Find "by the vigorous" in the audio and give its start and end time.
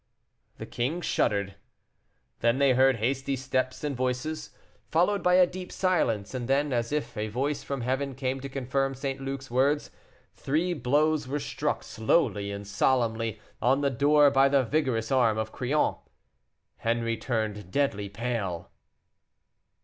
14.31-15.11